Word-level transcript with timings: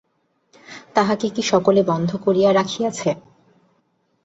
তাহাকে 0.95 1.27
কি 1.35 1.41
সকলে 1.43 1.81
বন্ধ 1.83 2.09
করিয়া 2.25 2.49
রাখিয়াছে? 2.53 3.09